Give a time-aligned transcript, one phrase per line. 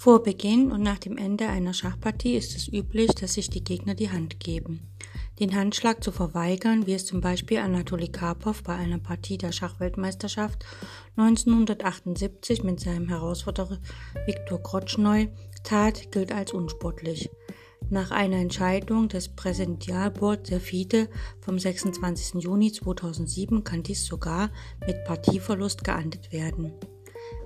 [0.00, 3.96] Vor Beginn und nach dem Ende einer Schachpartie ist es üblich, dass sich die Gegner
[3.96, 4.88] die Hand geben.
[5.40, 10.64] Den Handschlag zu verweigern, wie es zum Beispiel Anatoli Karpov bei einer Partie der Schachweltmeisterschaft
[11.16, 13.78] 1978 mit seinem Herausforderer
[14.24, 15.30] Viktor Krotschnoi
[15.64, 17.28] tat, gilt als unsportlich.
[17.90, 21.08] Nach einer Entscheidung des Präsidialboards der FIDE
[21.40, 22.40] vom 26.
[22.40, 24.50] Juni 2007 kann dies sogar
[24.86, 26.72] mit Partieverlust geahndet werden.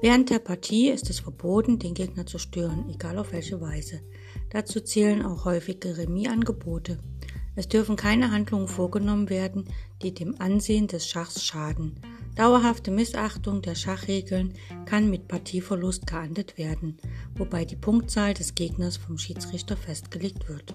[0.03, 4.01] Während der Partie ist es verboten, den Gegner zu stören, egal auf welche Weise.
[4.51, 6.99] Dazu zählen auch häufige Remis-Angebote.
[7.55, 9.65] Es dürfen keine Handlungen vorgenommen werden,
[10.03, 12.01] die dem Ansehen des Schachs schaden.
[12.35, 14.55] Dauerhafte Missachtung der Schachregeln
[14.87, 16.99] kann mit Partieverlust geahndet werden,
[17.37, 20.75] wobei die Punktzahl des Gegners vom Schiedsrichter festgelegt wird.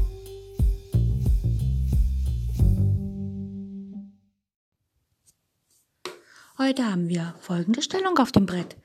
[6.61, 8.77] Heute haben wir folgende Stellung auf dem Brett.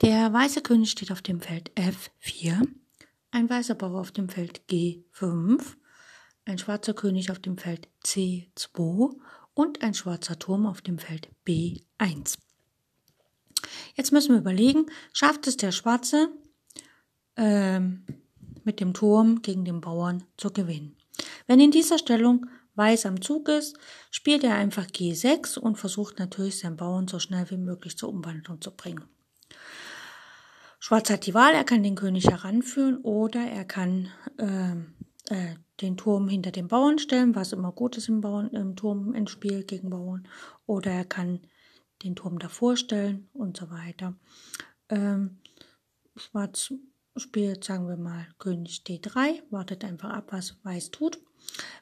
[0.00, 2.66] Der weiße König steht auf dem Feld F4,
[3.32, 5.60] ein weißer Bauer auf dem Feld G5,
[6.46, 9.14] ein schwarzer König auf dem Feld C2
[9.52, 12.38] und ein schwarzer Turm auf dem Feld B1.
[13.94, 16.30] Jetzt müssen wir überlegen, schafft es der Schwarze
[17.36, 20.96] äh, mit dem Turm gegen den Bauern zu gewinnen?
[21.46, 22.46] Wenn in dieser Stellung
[22.78, 23.76] Weiß am Zug ist,
[24.10, 28.60] spielt er einfach G6 und versucht natürlich seinen Bauern so schnell wie möglich zur Umwandlung
[28.60, 29.04] zu bringen.
[30.78, 34.76] Schwarz hat die Wahl, er kann den König heranführen oder er kann äh,
[35.34, 39.12] äh, den Turm hinter den Bauern stellen, was immer gut ist im, Bauern, im Turm
[39.14, 40.28] im Spiel gegen Bauern.
[40.66, 41.40] Oder er kann
[42.02, 44.14] den Turm davor stellen und so weiter.
[44.88, 45.38] Ähm,
[46.16, 46.72] Schwarz
[47.16, 51.20] spielt, sagen wir mal, König D3, wartet einfach ab, was Weiß tut.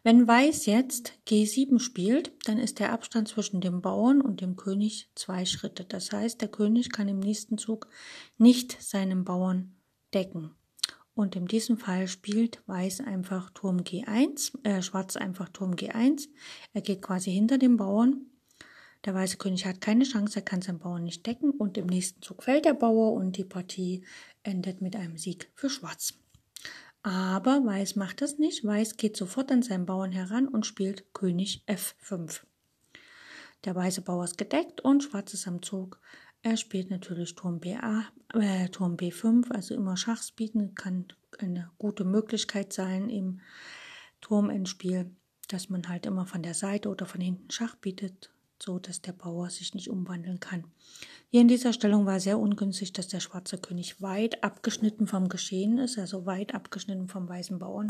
[0.06, 5.10] Wenn Weiß jetzt G7 spielt, dann ist der Abstand zwischen dem Bauern und dem König
[5.16, 5.84] zwei Schritte.
[5.84, 7.88] Das heißt, der König kann im nächsten Zug
[8.38, 9.74] nicht seinen Bauern
[10.14, 10.52] decken.
[11.16, 16.28] Und in diesem Fall spielt Weiß einfach Turm G1, äh, Schwarz einfach Turm G1.
[16.72, 18.26] Er geht quasi hinter dem Bauern.
[19.04, 22.22] Der weiße König hat keine Chance, er kann seinen Bauern nicht decken und im nächsten
[22.22, 24.04] Zug fällt der Bauer und die Partie
[24.44, 26.14] endet mit einem Sieg für Schwarz.
[27.06, 28.64] Aber Weiß macht das nicht.
[28.64, 32.40] Weiß geht sofort an seinen Bauern heran und spielt König F5.
[33.64, 36.00] Der weiße Bauer ist gedeckt und Schwarz ist am Zug.
[36.42, 41.06] Er spielt natürlich Turm BA, äh, Turm B5, also immer Schachs bieten, kann
[41.38, 43.40] eine gute Möglichkeit sein im
[44.20, 45.14] Turmendspiel,
[45.46, 49.12] dass man halt immer von der Seite oder von hinten Schach bietet so dass der
[49.12, 50.64] Bauer sich nicht umwandeln kann.
[51.30, 55.78] Hier in dieser Stellung war sehr ungünstig, dass der schwarze König weit abgeschnitten vom Geschehen
[55.78, 57.88] ist, also weit abgeschnitten vom weißen Bauern.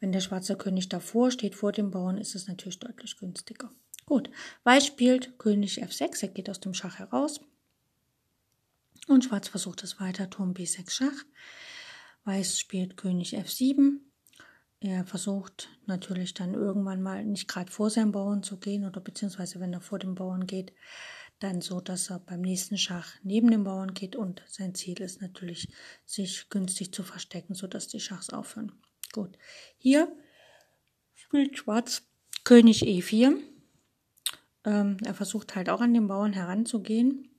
[0.00, 3.70] Wenn der schwarze König davor steht, vor dem Bauern, ist es natürlich deutlich günstiger.
[4.06, 4.30] Gut,
[4.64, 7.40] Weiß spielt König F6, er geht aus dem Schach heraus.
[9.08, 11.24] Und Schwarz versucht es weiter, Turm B6 Schach.
[12.24, 14.00] Weiß spielt König F7,
[14.84, 19.58] er versucht natürlich dann irgendwann mal nicht gerade vor seinem Bauern zu gehen oder beziehungsweise
[19.60, 20.72] wenn er vor dem Bauern geht,
[21.40, 25.20] dann so, dass er beim nächsten Schach neben dem Bauern geht und sein Ziel ist
[25.20, 25.68] natürlich,
[26.04, 28.72] sich günstig zu verstecken, sodass die Schachs aufhören.
[29.12, 29.36] Gut,
[29.78, 30.14] hier
[31.14, 32.02] spielt Schwarz
[32.44, 33.38] König E4.
[34.64, 37.30] Ähm, er versucht halt auch an den Bauern heranzugehen.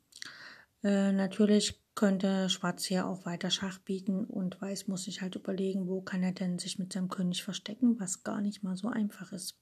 [0.84, 5.88] Äh, natürlich könnte Schwarz hier auch weiter Schach bieten und Weiß muss sich halt überlegen,
[5.88, 9.32] wo kann er denn sich mit seinem König verstecken, was gar nicht mal so einfach
[9.32, 9.58] ist.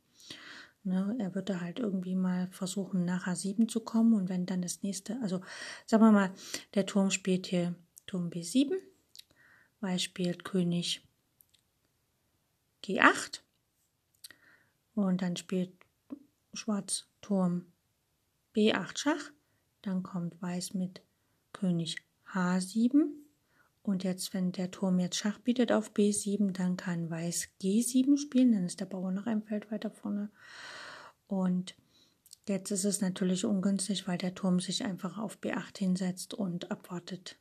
[0.85, 4.83] Ne, er würde halt irgendwie mal versuchen, nach H7 zu kommen und wenn dann das
[4.83, 5.39] nächste, also
[5.85, 6.33] sagen wir mal,
[6.73, 7.73] der Turm spielt hier
[8.05, 8.73] Turm B7,
[9.79, 11.07] Weiß spielt König
[12.83, 13.39] G8
[14.95, 15.71] und dann spielt
[16.53, 17.67] Schwarz Turm
[18.53, 19.31] B8 Schach,
[19.83, 21.01] dann kommt Weiß mit
[21.53, 21.95] König
[22.33, 23.09] H7.
[23.81, 28.53] Und jetzt, wenn der Turm jetzt Schach bietet auf B7, dann kann Weiß G7 spielen,
[28.53, 30.29] dann ist der Bauer noch ein Feld weiter vorne.
[31.27, 31.75] Und
[32.47, 37.37] jetzt ist es natürlich ungünstig, weil der Turm sich einfach auf B8 hinsetzt und abwartet.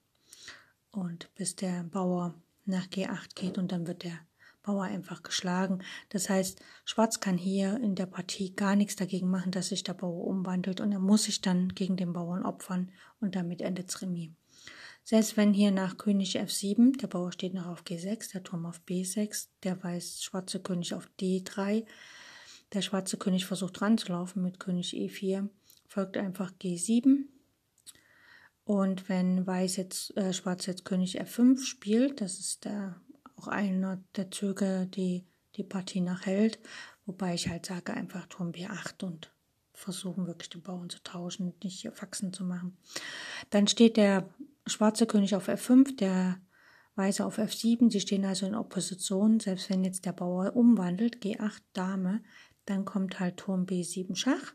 [0.91, 2.35] Und bis der Bauer
[2.65, 4.19] nach G8 geht und dann wird der
[4.62, 5.81] Bauer einfach geschlagen.
[6.11, 9.94] Das heißt, Schwarz kann hier in der Partie gar nichts dagegen machen, dass sich der
[9.94, 12.91] Bauer umwandelt und er muss sich dann gegen den Bauern opfern
[13.21, 14.31] und damit endet Remis.
[15.04, 18.81] Selbst wenn hier nach König F7, der Bauer steht noch auf G6, der Turm auf
[18.87, 21.84] B6, der weiß schwarze König auf D3,
[22.72, 25.49] der schwarze König versucht ranzulaufen mit König E4,
[25.88, 27.25] folgt einfach G7.
[28.64, 33.00] Und wenn Weiß jetzt, äh, Schwarz jetzt König F5 spielt, das ist der,
[33.37, 35.25] auch einer der Züge, die
[35.56, 36.58] die Partie nachhält,
[37.05, 39.32] wobei ich halt sage einfach Turm B8 und
[39.75, 42.76] versuchen wirklich den Bauern zu tauschen, nicht hier Faxen zu machen.
[43.50, 44.28] Dann steht der
[44.67, 46.41] schwarze König auf F5, der
[46.94, 51.62] weiße auf F7, sie stehen also in Opposition, selbst wenn jetzt der Bauer umwandelt, G8
[51.73, 52.23] Dame,
[52.67, 54.55] dann kommt halt Turm B7 Schach.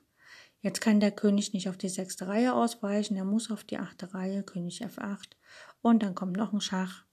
[0.61, 4.13] Jetzt kann der König nicht auf die sechste Reihe ausweichen, er muss auf die achte
[4.13, 5.31] Reihe, König F8
[5.81, 7.05] und dann kommt noch ein Schach.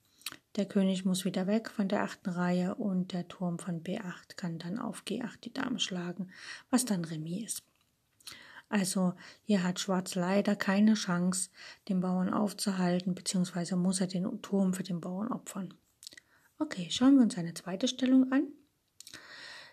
[0.56, 4.58] Der König muss wieder weg von der achten Reihe und der Turm von B8 kann
[4.58, 6.30] dann auf G8 die Dame schlagen,
[6.70, 7.73] was dann Remis ist.
[8.74, 11.50] Also hier hat Schwarz leider keine Chance,
[11.88, 15.74] den Bauern aufzuhalten, beziehungsweise muss er den Turm für den Bauern opfern.
[16.58, 18.48] Okay, schauen wir uns eine zweite Stellung an.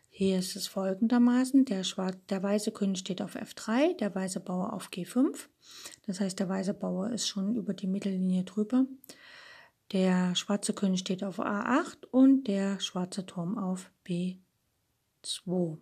[0.08, 4.72] Hier ist es folgendermaßen, der, Schwarz, der weiße König steht auf F3, der weiße Bauer
[4.72, 5.48] auf G5.
[6.06, 8.86] Das heißt, der weiße Bauer ist schon über die Mittellinie drüber.
[9.94, 15.80] Der schwarze König steht auf A8 und der schwarze Turm auf B2.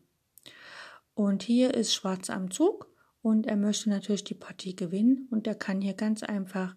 [1.16, 2.89] Und hier ist Schwarz am Zug
[3.22, 6.76] und er möchte natürlich die Partie gewinnen und er kann hier ganz einfach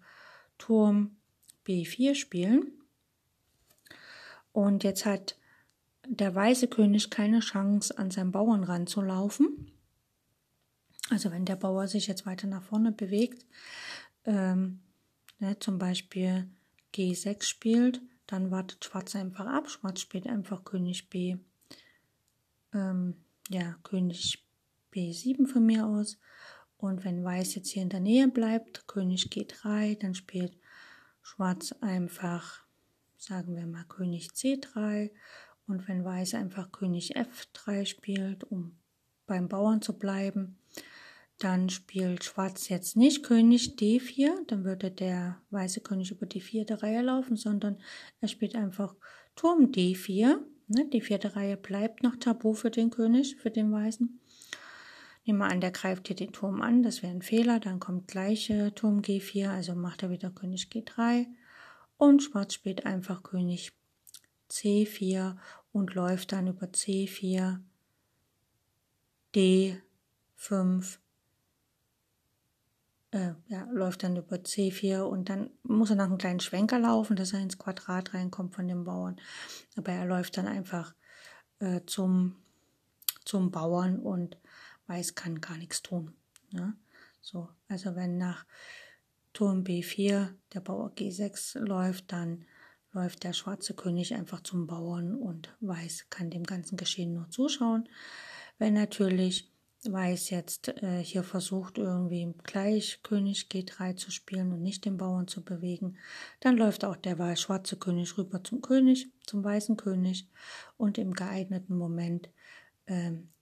[0.59, 1.17] Turm
[1.67, 2.73] B4 spielen.
[4.53, 5.39] Und jetzt hat
[6.06, 9.71] der weiße König keine Chance, an seinen Bauern ranzulaufen.
[11.11, 13.47] Also wenn der Bauer sich jetzt weiter nach vorne bewegt,
[14.25, 14.81] ähm,
[15.39, 16.49] ne, zum Beispiel
[16.94, 19.69] G6 spielt, dann wartet Schwarz einfach ab.
[19.69, 21.37] Schwarz spielt einfach König B,
[22.73, 23.17] ähm,
[23.49, 24.44] ja, König
[24.93, 26.19] B7 von mir aus.
[26.77, 30.59] Und wenn Weiß jetzt hier in der Nähe bleibt, König G3, dann spielt
[31.23, 32.65] Schwarz einfach,
[33.17, 35.11] sagen wir mal, König C3
[35.67, 38.77] und wenn Weiß einfach König F3 spielt, um
[39.27, 40.59] beim Bauern zu bleiben,
[41.39, 46.83] dann spielt Schwarz jetzt nicht König D4, dann würde der weiße König über die vierte
[46.83, 47.81] Reihe laufen, sondern
[48.21, 48.94] er spielt einfach
[49.35, 50.39] Turm D4.
[50.69, 50.89] Ne?
[50.93, 54.21] Die vierte Reihe bleibt noch tabu für den König, für den Weißen.
[55.24, 58.08] Nehmen wir an, der greift hier den Turm an, das wäre ein Fehler, dann kommt
[58.08, 61.26] gleich äh, Turm G4, also macht er wieder König G3
[61.96, 63.72] und Schwarz spielt einfach König
[64.50, 65.36] C4
[65.72, 67.60] und läuft dann über C4,
[69.34, 70.98] D5,
[73.12, 77.16] äh, ja, läuft dann über C4 und dann muss er nach einem kleinen Schwenker laufen,
[77.16, 79.20] dass er ins Quadrat reinkommt von dem Bauern.
[79.76, 80.94] Aber er läuft dann einfach
[81.60, 82.36] äh, zum,
[83.24, 84.36] zum Bauern und
[84.93, 86.12] Weiß kann gar nichts tun.
[86.50, 86.75] Ne?
[87.23, 88.44] So, also wenn nach
[89.33, 92.44] Turm B4 der Bauer G6 läuft, dann
[92.93, 97.89] läuft der schwarze König einfach zum Bauern und Weiß kann dem ganzen Geschehen nur zuschauen.
[98.59, 99.50] Wenn natürlich
[99.85, 105.27] Weiß jetzt äh, hier versucht, irgendwie gleich König G3 zu spielen und nicht den Bauern
[105.27, 105.97] zu bewegen,
[106.39, 110.29] dann läuft auch der schwarze König rüber zum König, zum weißen König
[110.77, 112.29] und im geeigneten Moment
[112.87, 113.32] ähm,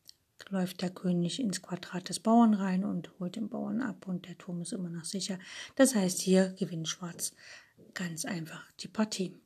[0.51, 4.37] läuft der König ins Quadrat des Bauern rein und holt den Bauern ab und der
[4.37, 5.39] Turm ist immer noch sicher.
[5.77, 7.33] Das heißt, hier gewinnt Schwarz
[7.95, 9.37] ganz einfach die Partie.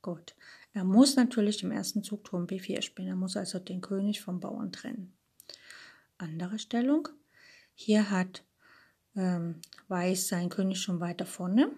[0.00, 0.34] Gut.
[0.74, 3.08] Er muss natürlich im ersten Zug Turm B4 spielen.
[3.08, 5.12] Er muss also den König vom Bauern trennen.
[6.18, 7.08] Andere Stellung.
[7.74, 8.42] Hier hat
[9.14, 11.70] ähm, Weiß seinen König schon weiter vorne.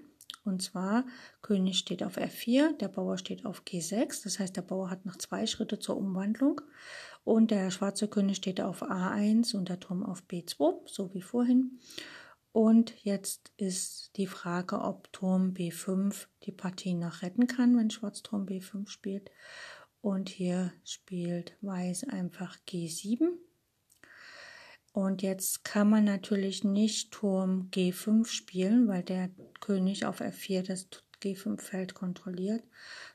[0.45, 1.07] Und zwar,
[1.41, 4.25] König steht auf F4, der Bauer steht auf G6.
[4.25, 6.61] Das heißt, der Bauer hat noch zwei Schritte zur Umwandlung.
[7.25, 11.81] Und der schwarze König steht auf A1 und der Turm auf B2, so wie vorhin.
[12.53, 18.23] Und jetzt ist die Frage, ob Turm B5 die Partie noch retten kann, wenn Schwarz
[18.23, 19.31] Turm B5 spielt.
[20.01, 23.31] Und hier spielt Weiß einfach G7.
[24.93, 30.89] Und jetzt kann man natürlich nicht Turm G5 spielen, weil der König auf F4 das
[31.23, 32.63] G5-Feld kontrolliert,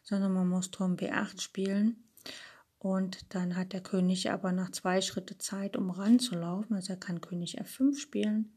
[0.04, 2.09] sondern man muss Turm B8 spielen.
[2.80, 6.76] Und dann hat der König aber noch zwei Schritte Zeit, um ranzulaufen.
[6.76, 8.54] Also er kann König F5 spielen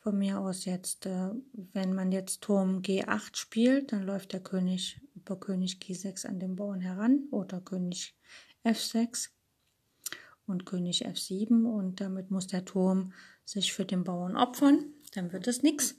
[0.00, 5.00] von mir aus jetzt, äh, wenn man jetzt Turm G8 spielt, dann läuft der König
[5.14, 8.16] über König G6 an den Bauern heran oder König
[8.64, 9.28] F6
[10.46, 13.12] und König F7 und damit muss der Turm
[13.44, 15.96] sich für den Bauern opfern, dann wird es nichts.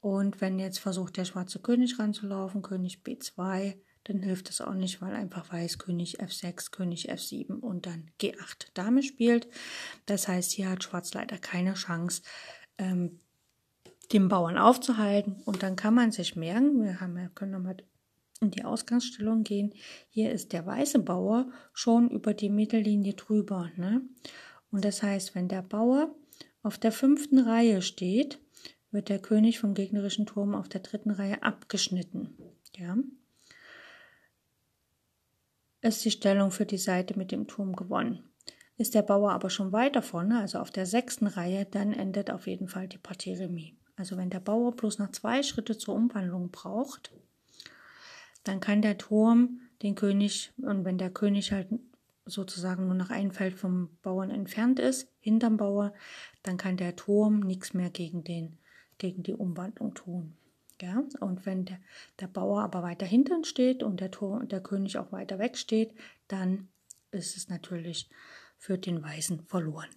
[0.00, 5.00] Und wenn jetzt versucht der schwarze König ranzulaufen, König B2, dann hilft es auch nicht,
[5.00, 9.48] weil einfach Weiß König F6, König F7 und dann G8 Dame spielt.
[10.06, 12.22] Das heißt, hier hat Schwarz leider keine Chance,
[12.78, 13.20] ähm,
[14.12, 15.36] den Bauern aufzuhalten.
[15.44, 17.76] Und dann kann man sich merken, wir, haben, wir können nochmal
[18.40, 19.72] in die Ausgangsstellung gehen.
[20.08, 23.70] Hier ist der weiße Bauer schon über die Mittellinie drüber.
[23.76, 24.02] Ne?
[24.70, 26.14] Und das heißt, wenn der Bauer
[26.62, 28.40] auf der fünften Reihe steht,
[28.90, 32.36] wird der König vom gegnerischen Turm auf der dritten Reihe abgeschnitten.
[32.76, 32.96] Ja.
[35.82, 38.22] Ist die Stellung für die Seite mit dem Turm gewonnen.
[38.76, 42.46] Ist der Bauer aber schon weiter vorne, also auf der sechsten Reihe, dann endet auf
[42.46, 43.72] jeden Fall die Partie Remis.
[43.96, 47.12] Also wenn der Bauer bloß noch zwei Schritte zur Umwandlung braucht,
[48.44, 51.68] dann kann der Turm den König, und wenn der König halt
[52.26, 55.92] sozusagen nur noch ein Feld vom Bauern entfernt ist, hinterm Bauer,
[56.44, 58.56] dann kann der Turm nichts mehr gegen, den,
[58.98, 60.36] gegen die Umwandlung tun.
[60.82, 61.04] Ja?
[61.20, 61.78] Und wenn der,
[62.20, 65.94] der Bauer aber weiter hinten steht und der, der König auch weiter weg steht,
[66.28, 66.68] dann
[67.12, 68.10] ist es natürlich
[68.58, 69.88] für den Weißen verloren.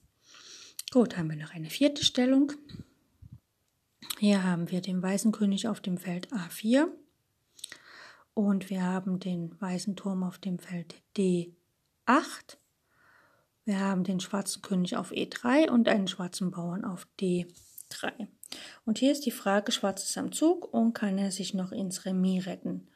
[0.92, 2.52] Gut, haben wir noch eine vierte Stellung.
[4.20, 6.88] Hier haben wir den weißen König auf dem Feld A4
[8.34, 12.58] und wir haben den weißen Turm auf dem Feld D8.
[13.66, 17.08] Wir haben den schwarzen König auf E3 und einen schwarzen Bauern auf
[17.92, 18.28] D3.
[18.86, 22.06] Und hier ist die Frage, Schwarz ist am Zug und kann er sich noch ins
[22.06, 22.88] Remis retten?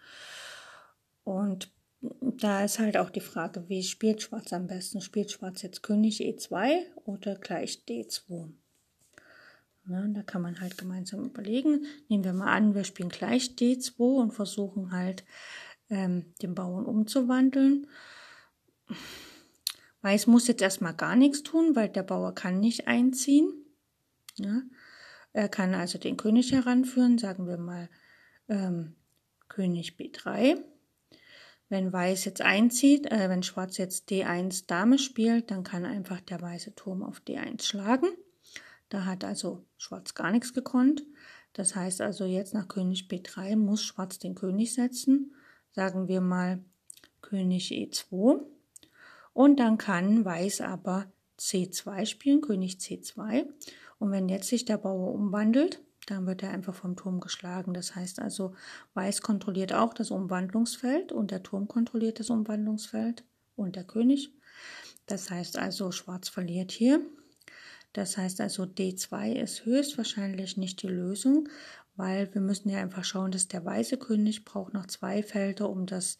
[1.23, 5.01] Und da ist halt auch die Frage, wie spielt Schwarz am besten?
[5.01, 8.51] Spielt Schwarz jetzt König E2 oder gleich D2?
[9.87, 11.85] Ja, da kann man halt gemeinsam überlegen.
[12.07, 15.23] Nehmen wir mal an, wir spielen gleich D2 und versuchen halt
[15.89, 17.87] ähm, den Bauern umzuwandeln.
[20.01, 23.51] Weiß muss jetzt erstmal gar nichts tun, weil der Bauer kann nicht einziehen.
[24.35, 24.61] Ja,
[25.33, 27.89] er kann also den König heranführen, sagen wir mal
[28.47, 28.95] ähm,
[29.47, 30.61] König B3.
[31.69, 36.41] Wenn Weiß jetzt einzieht, äh, wenn Schwarz jetzt D1 Dame spielt, dann kann einfach der
[36.41, 38.07] weiße Turm auf D1 schlagen.
[38.89, 41.03] Da hat also Schwarz gar nichts gekonnt.
[41.53, 45.35] Das heißt also jetzt nach König B3 muss Schwarz den König setzen.
[45.71, 46.63] Sagen wir mal
[47.21, 48.41] König E2.
[49.33, 53.47] Und dann kann Weiß aber C2 spielen, König C2.
[53.99, 57.73] Und wenn jetzt sich der Bauer umwandelt, dann wird er einfach vom Turm geschlagen.
[57.73, 58.55] Das heißt also,
[58.93, 63.23] Weiß kontrolliert auch das Umwandlungsfeld und der Turm kontrolliert das Umwandlungsfeld
[63.55, 64.33] und der König.
[65.05, 67.01] Das heißt also, Schwarz verliert hier.
[67.93, 71.49] Das heißt also, D2 ist höchstwahrscheinlich nicht die Lösung,
[71.99, 75.85] weil wir müssen ja einfach schauen, dass der weiße König braucht noch zwei Felder, um
[75.85, 76.17] das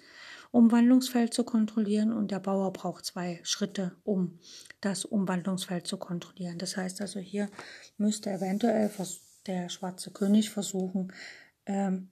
[0.51, 4.39] Umwandlungsfeld zu kontrollieren und der Bauer braucht zwei Schritte, um
[4.81, 6.57] das Umwandlungsfeld zu kontrollieren.
[6.57, 7.49] Das heißt also, hier
[7.97, 8.91] müsste eventuell
[9.47, 11.13] der schwarze König versuchen,
[11.65, 12.09] ähm,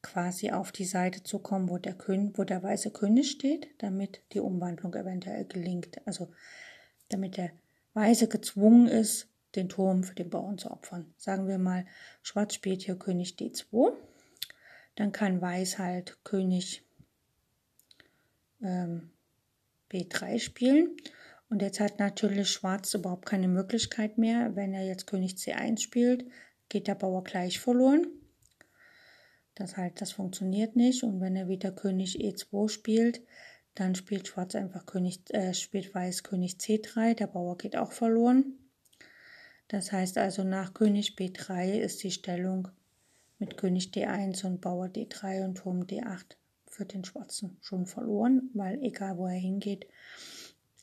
[0.00, 4.22] quasi auf die Seite zu kommen, wo der, König, wo der weiße König steht, damit
[4.32, 6.06] die Umwandlung eventuell gelingt.
[6.06, 6.28] Also
[7.08, 7.50] damit der
[7.94, 11.12] Weiße gezwungen ist, den Turm für den Bauern zu opfern.
[11.16, 11.86] Sagen wir mal,
[12.22, 13.92] Schwarz spielt hier König D2.
[14.94, 16.84] Dann kann Weiß halt König
[18.62, 19.10] ähm,
[19.90, 20.96] B3 spielen.
[21.48, 24.56] Und jetzt hat natürlich Schwarz überhaupt keine Möglichkeit mehr.
[24.56, 26.24] Wenn er jetzt König C1 spielt,
[26.68, 28.06] geht der Bauer gleich verloren.
[29.54, 31.02] Das halt, das funktioniert nicht.
[31.02, 33.22] Und wenn er wieder König E2 spielt,
[33.74, 38.58] dann spielt Schwarz einfach König, äh, spielt Weiß König C3, der Bauer geht auch verloren.
[39.68, 42.68] Das heißt also, nach König B3 ist die Stellung
[43.38, 48.82] mit König D1 und Bauer D3 und Turm D8 für den Schwarzen schon verloren, weil
[48.82, 49.86] egal wo er hingeht,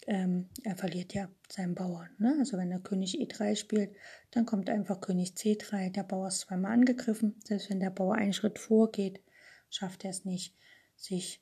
[0.07, 2.09] ähm, er verliert ja seinen Bauern.
[2.17, 2.35] Ne?
[2.39, 3.95] Also wenn er König E3 spielt,
[4.31, 7.35] dann kommt einfach König C3, der Bauer ist zweimal angegriffen.
[7.43, 9.21] Selbst wenn der Bauer einen Schritt vorgeht,
[9.69, 10.55] schafft er es nicht,
[10.95, 11.41] sich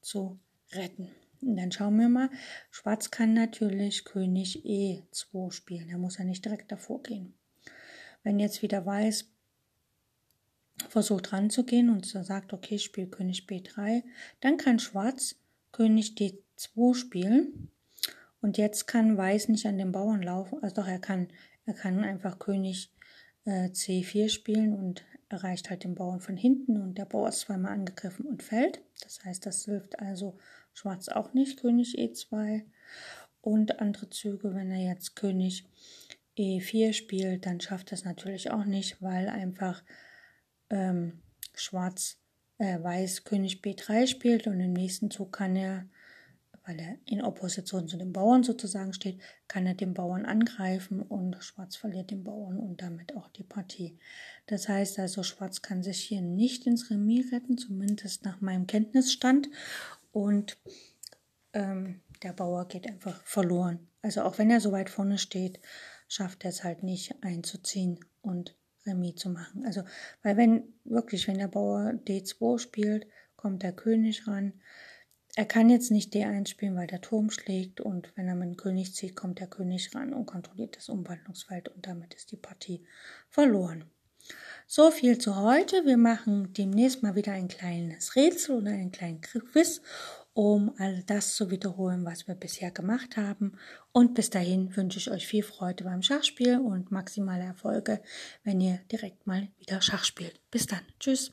[0.00, 0.38] zu
[0.72, 1.08] retten.
[1.40, 2.30] Und dann schauen wir mal.
[2.70, 5.88] Schwarz kann natürlich König E2 spielen.
[5.88, 7.34] Er muss ja nicht direkt davor gehen.
[8.22, 9.30] Wenn jetzt wieder Weiß
[10.88, 14.02] versucht ranzugehen und sagt, okay, ich spiele König B3,
[14.40, 15.36] dann kann Schwarz
[15.72, 17.70] König D2 spielen.
[18.40, 20.62] Und jetzt kann Weiß nicht an den Bauern laufen.
[20.62, 21.28] Also doch, er kann,
[21.66, 22.92] er kann einfach König
[23.44, 27.72] äh, C4 spielen und erreicht halt den Bauern von hinten und der Bauer ist zweimal
[27.72, 28.80] angegriffen und fällt.
[29.02, 30.38] Das heißt, das hilft also
[30.78, 32.62] Schwarz auch nicht, König E2.
[33.40, 35.64] Und andere Züge, wenn er jetzt König
[36.38, 39.82] E4 spielt, dann schafft das natürlich auch nicht, weil einfach
[40.70, 41.20] ähm,
[41.54, 42.20] Schwarz,
[42.58, 45.88] äh, Weiß König B3 spielt und im nächsten Zug kann er
[46.68, 49.18] weil er in Opposition zu dem Bauern sozusagen steht,
[49.48, 53.96] kann er den Bauern angreifen und Schwarz verliert den Bauern und damit auch die Partie.
[54.46, 59.48] Das heißt also, Schwarz kann sich hier nicht ins Remis retten, zumindest nach meinem Kenntnisstand.
[60.18, 60.58] Und
[61.52, 63.86] ähm, der Bauer geht einfach verloren.
[64.02, 65.60] Also auch wenn er so weit vorne steht,
[66.08, 69.64] schafft er es halt nicht einzuziehen und Remis zu machen.
[69.64, 69.84] Also,
[70.24, 73.06] weil wenn wirklich, wenn der Bauer D2 spielt,
[73.36, 74.54] kommt der König ran,
[75.36, 78.56] er kann jetzt nicht D1 spielen, weil der Turm schlägt und wenn er mit dem
[78.56, 82.84] König zieht, kommt der König ran und kontrolliert das Umwandlungsfeld und damit ist die Partie
[83.28, 83.84] verloren.
[84.70, 85.86] So viel zu heute.
[85.86, 89.80] Wir machen demnächst mal wieder ein kleines Rätsel oder einen kleinen Quiz,
[90.34, 93.54] um all das zu wiederholen, was wir bisher gemacht haben.
[93.92, 98.02] Und bis dahin wünsche ich euch viel Freude beim Schachspiel und maximale Erfolge,
[98.44, 100.38] wenn ihr direkt mal wieder Schach spielt.
[100.50, 100.82] Bis dann.
[101.00, 101.32] Tschüss.